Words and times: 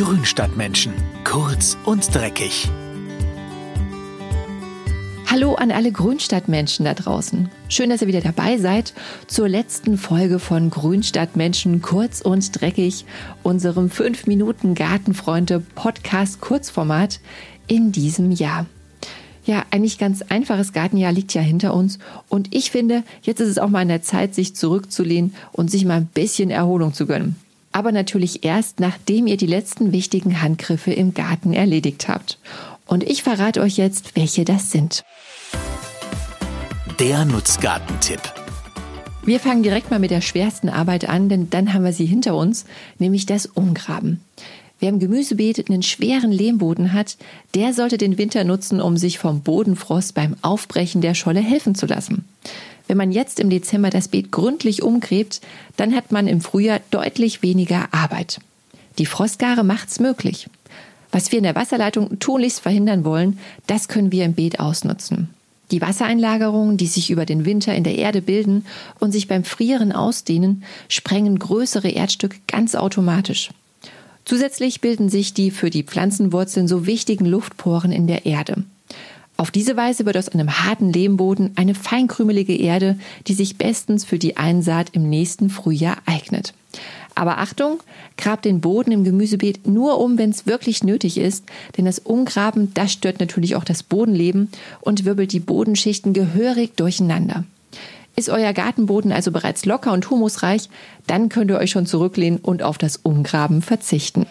Grünstadtmenschen. 0.00 0.94
Kurz 1.24 1.76
und 1.84 2.14
dreckig. 2.14 2.70
Hallo 5.30 5.56
an 5.56 5.70
alle 5.70 5.92
Grünstadtmenschen 5.92 6.86
da 6.86 6.94
draußen. 6.94 7.50
Schön, 7.68 7.90
dass 7.90 8.00
ihr 8.00 8.08
wieder 8.08 8.22
dabei 8.22 8.56
seid 8.56 8.94
zur 9.26 9.46
letzten 9.46 9.98
Folge 9.98 10.38
von 10.38 10.70
Grünstadtmenschen 10.70 11.82
kurz 11.82 12.22
und 12.22 12.58
dreckig, 12.58 13.04
unserem 13.42 13.90
5 13.90 14.26
Minuten 14.26 14.74
Gartenfreunde 14.74 15.60
Podcast 15.74 16.40
Kurzformat 16.40 17.20
in 17.66 17.92
diesem 17.92 18.30
Jahr. 18.30 18.64
Ja, 19.44 19.66
eigentlich 19.70 19.98
ganz 19.98 20.22
einfaches 20.22 20.72
Gartenjahr 20.72 21.12
liegt 21.12 21.34
ja 21.34 21.42
hinter 21.42 21.74
uns 21.74 21.98
und 22.30 22.54
ich 22.54 22.70
finde, 22.70 23.02
jetzt 23.20 23.40
ist 23.42 23.48
es 23.48 23.58
auch 23.58 23.68
mal 23.68 23.80
an 23.80 23.88
der 23.88 24.00
Zeit, 24.00 24.34
sich 24.34 24.56
zurückzulehnen 24.56 25.34
und 25.52 25.70
sich 25.70 25.84
mal 25.84 25.98
ein 25.98 26.06
bisschen 26.06 26.48
Erholung 26.48 26.94
zu 26.94 27.04
gönnen. 27.06 27.36
Aber 27.72 27.92
natürlich 27.92 28.44
erst, 28.44 28.80
nachdem 28.80 29.26
ihr 29.26 29.36
die 29.36 29.46
letzten 29.46 29.92
wichtigen 29.92 30.42
Handgriffe 30.42 30.92
im 30.92 31.14
Garten 31.14 31.52
erledigt 31.52 32.08
habt. 32.08 32.38
Und 32.86 33.04
ich 33.04 33.22
verrate 33.22 33.60
euch 33.60 33.76
jetzt, 33.76 34.16
welche 34.16 34.44
das 34.44 34.72
sind. 34.72 35.04
Der 36.98 37.24
Nutzgartentipp. 37.24 38.20
Wir 39.24 39.38
fangen 39.38 39.62
direkt 39.62 39.90
mal 39.90 40.00
mit 40.00 40.10
der 40.10 40.22
schwersten 40.22 40.68
Arbeit 40.68 41.08
an, 41.08 41.28
denn 41.28 41.50
dann 41.50 41.72
haben 41.72 41.84
wir 41.84 41.92
sie 41.92 42.06
hinter 42.06 42.34
uns, 42.34 42.64
nämlich 42.98 43.26
das 43.26 43.46
Umgraben. 43.46 44.20
Wer 44.80 44.88
im 44.88 44.98
Gemüsebeet 44.98 45.68
einen 45.68 45.82
schweren 45.82 46.32
Lehmboden 46.32 46.94
hat, 46.94 47.18
der 47.54 47.74
sollte 47.74 47.98
den 47.98 48.16
Winter 48.16 48.44
nutzen, 48.44 48.80
um 48.80 48.96
sich 48.96 49.18
vom 49.18 49.42
Bodenfrost 49.42 50.14
beim 50.14 50.36
Aufbrechen 50.40 51.02
der 51.02 51.14
Scholle 51.14 51.40
helfen 51.40 51.74
zu 51.74 51.84
lassen. 51.84 52.24
Wenn 52.90 52.96
man 52.96 53.12
jetzt 53.12 53.38
im 53.38 53.50
Dezember 53.50 53.88
das 53.88 54.08
Beet 54.08 54.32
gründlich 54.32 54.82
umgräbt, 54.82 55.40
dann 55.76 55.94
hat 55.94 56.10
man 56.10 56.26
im 56.26 56.40
Frühjahr 56.40 56.80
deutlich 56.90 57.40
weniger 57.40 57.86
Arbeit. 57.92 58.40
Die 58.98 59.06
Frostgare 59.06 59.62
macht's 59.62 60.00
möglich. 60.00 60.48
Was 61.12 61.30
wir 61.30 61.38
in 61.38 61.44
der 61.44 61.54
Wasserleitung 61.54 62.18
tunlichst 62.18 62.58
verhindern 62.58 63.04
wollen, 63.04 63.38
das 63.68 63.86
können 63.86 64.10
wir 64.10 64.24
im 64.24 64.32
Beet 64.32 64.58
ausnutzen. 64.58 65.28
Die 65.70 65.80
Wassereinlagerungen, 65.80 66.78
die 66.78 66.88
sich 66.88 67.12
über 67.12 67.26
den 67.26 67.44
Winter 67.44 67.76
in 67.76 67.84
der 67.84 67.94
Erde 67.94 68.22
bilden 68.22 68.66
und 68.98 69.12
sich 69.12 69.28
beim 69.28 69.44
Frieren 69.44 69.92
ausdehnen, 69.92 70.64
sprengen 70.88 71.38
größere 71.38 71.90
Erdstücke 71.90 72.38
ganz 72.48 72.74
automatisch. 72.74 73.50
Zusätzlich 74.24 74.80
bilden 74.80 75.08
sich 75.10 75.32
die 75.32 75.52
für 75.52 75.70
die 75.70 75.84
Pflanzenwurzeln 75.84 76.66
so 76.66 76.86
wichtigen 76.86 77.26
Luftporen 77.26 77.92
in 77.92 78.08
der 78.08 78.26
Erde. 78.26 78.64
Auf 79.40 79.50
diese 79.50 79.74
Weise 79.74 80.04
wird 80.04 80.18
aus 80.18 80.28
einem 80.28 80.50
harten 80.64 80.92
Lehmboden 80.92 81.52
eine 81.56 81.74
feinkrümelige 81.74 82.54
Erde, 82.54 82.98
die 83.26 83.32
sich 83.32 83.56
bestens 83.56 84.04
für 84.04 84.18
die 84.18 84.36
Einsaat 84.36 84.90
im 84.92 85.08
nächsten 85.08 85.48
Frühjahr 85.48 85.96
eignet. 86.04 86.52
Aber 87.14 87.38
Achtung, 87.38 87.80
grabt 88.18 88.44
den 88.44 88.60
Boden 88.60 88.92
im 88.92 89.02
Gemüsebeet 89.02 89.66
nur 89.66 89.98
um, 89.98 90.18
wenn 90.18 90.28
es 90.28 90.46
wirklich 90.46 90.84
nötig 90.84 91.16
ist, 91.16 91.46
denn 91.78 91.86
das 91.86 92.00
Umgraben, 92.00 92.74
das 92.74 92.92
stört 92.92 93.18
natürlich 93.18 93.56
auch 93.56 93.64
das 93.64 93.82
Bodenleben 93.82 94.50
und 94.82 95.06
wirbelt 95.06 95.32
die 95.32 95.40
Bodenschichten 95.40 96.12
gehörig 96.12 96.76
durcheinander. 96.76 97.44
Ist 98.16 98.28
euer 98.28 98.52
Gartenboden 98.52 99.10
also 99.10 99.32
bereits 99.32 99.64
locker 99.64 99.94
und 99.94 100.10
humusreich, 100.10 100.68
dann 101.06 101.30
könnt 101.30 101.50
ihr 101.50 101.56
euch 101.56 101.70
schon 101.70 101.86
zurücklehnen 101.86 102.40
und 102.40 102.62
auf 102.62 102.76
das 102.76 102.98
Umgraben 102.98 103.62
verzichten. 103.62 104.26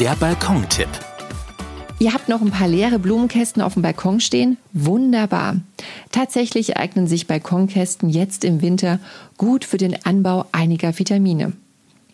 Der 0.00 0.16
Balkontipp. 0.16 1.05
Ihr 1.98 2.12
habt 2.12 2.28
noch 2.28 2.42
ein 2.42 2.50
paar 2.50 2.68
leere 2.68 2.98
Blumenkästen 2.98 3.62
auf 3.62 3.72
dem 3.72 3.82
Balkon 3.82 4.20
stehen? 4.20 4.58
Wunderbar. 4.74 5.56
Tatsächlich 6.12 6.76
eignen 6.76 7.06
sich 7.06 7.26
Balkonkästen 7.26 8.10
jetzt 8.10 8.44
im 8.44 8.60
Winter 8.60 8.98
gut 9.38 9.64
für 9.64 9.78
den 9.78 10.04
Anbau 10.04 10.44
einiger 10.52 10.98
Vitamine. 10.98 11.54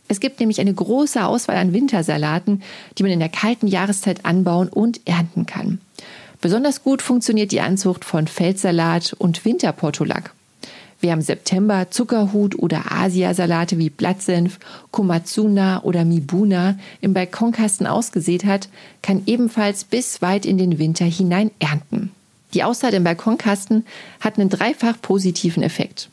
Es 0.06 0.20
gibt 0.20 0.38
nämlich 0.38 0.60
eine 0.60 0.72
große 0.72 1.24
Auswahl 1.24 1.56
an 1.56 1.72
Wintersalaten, 1.72 2.62
die 2.96 3.02
man 3.02 3.10
in 3.10 3.18
der 3.18 3.28
kalten 3.28 3.66
Jahreszeit 3.66 4.24
anbauen 4.24 4.68
und 4.68 5.00
ernten 5.04 5.46
kann. 5.46 5.80
Besonders 6.40 6.84
gut 6.84 7.02
funktioniert 7.02 7.50
die 7.50 7.60
Anzucht 7.60 8.04
von 8.04 8.28
Feldsalat 8.28 9.14
und 9.18 9.44
Winterportulak. 9.44 10.32
Wer 11.02 11.14
im 11.14 11.20
September 11.20 11.90
Zuckerhut 11.90 12.56
oder 12.56 12.92
Asiasalate 12.92 13.76
wie 13.76 13.90
Blattsenf, 13.90 14.60
Komatsuna 14.92 15.82
oder 15.82 16.04
Mibuna 16.04 16.78
im 17.00 17.12
Balkonkasten 17.12 17.88
ausgesät 17.88 18.44
hat, 18.44 18.68
kann 19.02 19.22
ebenfalls 19.26 19.82
bis 19.82 20.22
weit 20.22 20.46
in 20.46 20.58
den 20.58 20.78
Winter 20.78 21.04
hinein 21.04 21.50
ernten. 21.58 22.12
Die 22.54 22.62
Aussaat 22.62 22.94
im 22.94 23.02
Balkonkasten 23.02 23.84
hat 24.20 24.38
einen 24.38 24.48
dreifach 24.48 24.94
positiven 25.02 25.64
Effekt. 25.64 26.08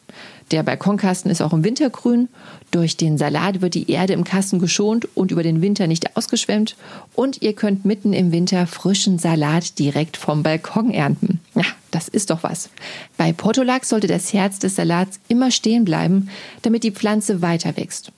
Der 0.50 0.64
Balkonkasten 0.64 1.30
ist 1.30 1.42
auch 1.42 1.54
im 1.54 1.64
Winter 1.64 1.92
grün. 1.92 2.28
Durch 2.72 2.98
den 2.98 3.20
Salat 3.20 3.62
wird 3.62 3.76
die 3.76 3.92
Erde 3.92 4.14
im 4.14 4.24
Kasten 4.24 4.58
geschont 4.58 5.08
und 5.14 5.30
über 5.30 5.44
den 5.44 5.62
Winter 5.62 5.86
nicht 5.86 6.18
ausgeschwemmt. 6.18 6.76
Und 7.14 7.44
ihr 7.44 7.54
könnt 7.54 7.86
mitten 7.86 8.14
im 8.14 8.32
Winter 8.32 8.66
frischen 8.66 9.20
Salat 9.20 9.78
direkt 9.78 10.18
vom 10.18 10.42
Balkon 10.42 10.90
ernten. 10.90 11.40
Ja, 11.60 11.66
das 11.92 12.08
ist 12.08 12.30
doch 12.30 12.42
was. 12.42 12.70
Bei 13.18 13.34
Portulak 13.34 13.84
sollte 13.84 14.08
das 14.08 14.32
Herz 14.32 14.60
des 14.60 14.78
Salats 14.78 15.20
immer 15.28 15.52
stehen 15.52 15.84
bleiben, 15.84 16.30
damit 16.62 16.84
die 16.84 16.92
Pflanze 16.92 17.42
weiter 17.42 17.76
wächst. 17.76 18.14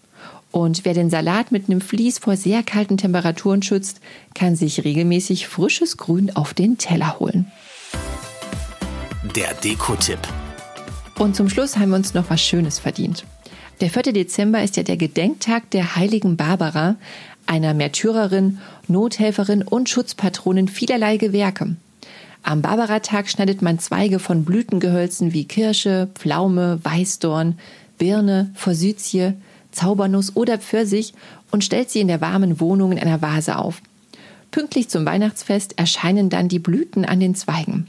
Und 0.52 0.86
wer 0.86 0.94
den 0.94 1.10
Salat 1.10 1.52
mit 1.52 1.68
einem 1.68 1.82
Vlies 1.82 2.20
vor 2.20 2.38
sehr 2.38 2.62
kalten 2.62 2.98
Temperaturen 2.98 3.64
schützt, 3.64 4.00
kann 4.36 4.56
sich 4.56 4.84
regelmäßig 4.84 5.48
frisches 5.48 5.98
Grün 5.98 6.36
auf 6.36 6.54
den 6.54 6.78
Teller 6.78 7.20
holen. 7.20 7.52
Der 9.36 9.56
Dekotipp. 9.56 10.20
Und 11.18 11.36
zum 11.36 11.50
Schluss 11.50 11.78
haben 11.78 11.90
wir 11.90 11.96
uns 11.96 12.14
noch 12.14 12.30
was 12.30 12.42
Schönes 12.44 12.78
verdient. 12.78 13.26
Der 13.80 13.90
4. 13.90 14.14
Dezember 14.14 14.62
ist 14.62 14.78
ja 14.78 14.84
der 14.84 14.98
Gedenktag 14.98 15.72
der 15.72 15.96
heiligen 15.96 16.38
Barbara, 16.38 16.98
einer 17.48 17.74
Märtyrerin, 17.74 18.60
Nothelferin 18.88 19.64
und 19.64 19.90
Schutzpatronin 19.90 20.68
vielerlei 20.68 21.18
Gewerke. 21.18 21.76
Am 22.44 22.62
Barbaratag 22.62 23.30
schneidet 23.30 23.62
man 23.62 23.80
Zweige 23.80 24.20
von 24.20 24.44
Blütengehölzen 24.44 25.34
wie 25.34 25.46
Kirsche, 25.46 26.10
Pflaume, 26.16 26.80
Weißdorn, 26.84 27.60
Birne, 27.98 28.52
Forsythie, 28.56 29.34
Zaubernuss 29.72 30.36
oder 30.36 30.58
Pfirsich 30.58 31.14
und 31.52 31.64
stellt 31.64 31.92
sie 31.92 32.02
in 32.02 32.08
der 32.08 32.22
warmen 32.22 32.60
Wohnung 32.60 32.92
in 32.92 33.00
einer 33.00 33.22
Vase 33.22 33.58
auf. 33.58 33.82
Pünktlich 34.50 34.90
zum 34.90 35.06
Weihnachtsfest 35.06 35.78
erscheinen 35.78 36.30
dann 36.30 36.50
die 36.50 36.60
Blüten 36.60 37.06
an 37.06 37.20
den 37.20 37.36
Zweigen. 37.36 37.88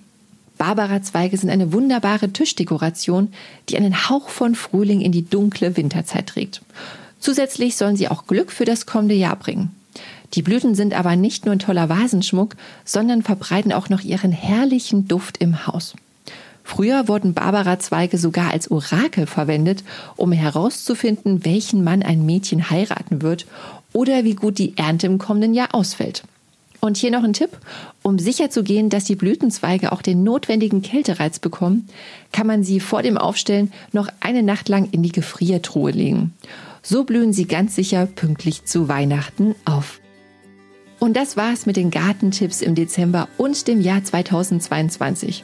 Barbara-Zweige 0.59 1.37
sind 1.37 1.51
eine 1.51 1.73
wunderbare 1.73 2.33
Tischdekoration, 2.33 3.33
die 3.69 3.77
einen 3.77 4.09
Hauch 4.09 4.29
von 4.29 4.55
Frühling 4.55 5.01
in 5.01 5.11
die 5.11 5.29
dunkle 5.29 5.77
Winterzeit 5.77 6.29
trägt. 6.29 6.63
Zusätzlich 7.19 7.77
sollen 7.77 7.97
sie 7.97 8.09
auch 8.09 8.27
Glück 8.27 8.53
für 8.53 8.65
das 8.65 8.87
kommende 8.87 9.15
Jahr 9.17 9.37
bringen. 9.37 9.75
Die 10.35 10.43
Blüten 10.43 10.75
sind 10.75 10.95
aber 10.95 11.17
nicht 11.17 11.45
nur 11.45 11.53
ein 11.53 11.59
toller 11.59 11.89
Vasenschmuck, 11.89 12.57
sondern 12.85 13.23
verbreiten 13.23 13.73
auch 13.73 13.89
noch 13.89 14.03
ihren 14.03 14.33
herrlichen 14.33 15.07
Duft 15.07 15.39
im 15.39 15.67
Haus. 15.67 15.95
Früher 16.65 17.09
wurden 17.09 17.35
Barbara-Zweige 17.35 18.19
sogar 18.19 18.53
als 18.53 18.71
Orakel 18.71 19.27
verwendet, 19.27 19.83
um 20.17 20.33
herauszufinden, 20.33 21.45
welchen 21.45 21.85
Mann 21.85 22.03
ein 22.03 22.25
Mädchen 22.25 22.71
heiraten 22.71 23.21
wird 23.21 23.47
oder 23.93 24.25
wie 24.25 24.35
gut 24.35 24.59
die 24.59 24.77
Ernte 24.77 25.07
im 25.07 25.19
kommenden 25.19 25.55
Jahr 25.55 25.75
ausfällt. 25.75 26.23
Und 26.81 26.97
hier 26.97 27.13
noch 27.13 27.23
ein 27.23 27.33
Tipp. 27.33 27.51
Um 28.03 28.19
sicherzugehen, 28.19 28.91
dass 28.91 29.05
die 29.05 29.15
Blütenzweige 29.15 29.93
auch 29.93 30.03
den 30.03 30.25
notwendigen 30.25 30.83
Kältereiz 30.83 31.39
bekommen, 31.39 31.89
kann 32.33 32.47
man 32.47 32.65
sie 32.65 32.81
vor 32.81 33.03
dem 33.03 33.19
Aufstellen 33.19 33.73
noch 33.93 34.09
eine 34.21 34.43
Nacht 34.43 34.69
lang 34.69 34.89
in 34.91 35.03
die 35.03 35.13
Gefriertruhe 35.13 35.93
legen. 35.93 36.33
So 36.83 37.05
blühen 37.05 37.33
sie 37.33 37.47
ganz 37.47 37.77
sicher 37.77 38.07
pünktlich 38.07 38.65
zu 38.65 38.89
Weihnachten 38.89 39.55
auf. 39.65 40.01
Und 41.03 41.15
das 41.15 41.37
war's 41.37 41.67
mit 41.67 41.77
den 41.77 41.91
Gartentipps 41.91 42.63
im 42.63 42.77
Dezember 42.77 43.27
und 43.37 43.67
dem 43.67 43.81
Jahr 43.81 44.05
2022. 44.05 45.43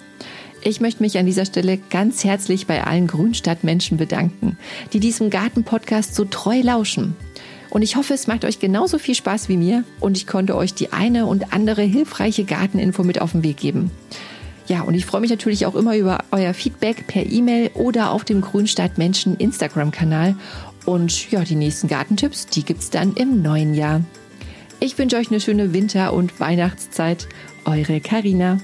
Ich 0.62 0.80
möchte 0.80 1.02
mich 1.02 1.18
an 1.18 1.26
dieser 1.26 1.46
Stelle 1.46 1.78
ganz 1.90 2.22
herzlich 2.22 2.68
bei 2.68 2.84
allen 2.84 3.08
Grünstadtmenschen 3.08 3.98
bedanken, 3.98 4.56
die 4.92 5.00
diesem 5.00 5.30
Gartenpodcast 5.30 6.14
so 6.14 6.24
treu 6.26 6.60
lauschen. 6.60 7.16
Und 7.70 7.82
ich 7.82 7.96
hoffe, 7.96 8.14
es 8.14 8.28
macht 8.28 8.44
euch 8.44 8.60
genauso 8.60 9.00
viel 9.00 9.16
Spaß 9.16 9.48
wie 9.48 9.56
mir 9.56 9.82
und 9.98 10.16
ich 10.16 10.28
konnte 10.28 10.54
euch 10.54 10.74
die 10.74 10.92
eine 10.92 11.26
und 11.26 11.52
andere 11.52 11.82
hilfreiche 11.82 12.44
Garteninfo 12.44 13.02
mit 13.02 13.20
auf 13.20 13.32
den 13.32 13.42
Weg 13.42 13.56
geben. 13.56 13.90
Ja, 14.68 14.82
und 14.82 14.94
ich 14.94 15.06
freue 15.06 15.22
mich 15.22 15.30
natürlich 15.30 15.66
auch 15.66 15.74
immer 15.74 15.96
über 15.96 16.20
euer 16.30 16.54
Feedback 16.54 17.08
per 17.08 17.26
E-Mail 17.26 17.72
oder 17.74 18.12
auf 18.12 18.22
dem 18.22 18.42
Grünstadt 18.42 18.96
Menschen 18.96 19.34
Instagram-Kanal. 19.36 20.36
Und 20.86 21.32
ja, 21.32 21.42
die 21.42 21.56
nächsten 21.56 21.88
Gartentipps, 21.88 22.46
die 22.46 22.62
gibt's 22.62 22.90
dann 22.90 23.14
im 23.14 23.42
neuen 23.42 23.74
Jahr. 23.74 24.02
Ich 24.80 24.96
wünsche 24.96 25.16
euch 25.16 25.30
eine 25.30 25.40
schöne 25.40 25.72
Winter- 25.72 26.12
und 26.12 26.38
Weihnachtszeit. 26.38 27.28
Eure 27.64 28.00
Karina. 28.00 28.60